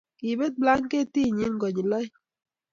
kibet 0.19 0.53
blanketinyin 0.61 1.55
konyil 1.61 1.89
oeng'. 1.97 2.13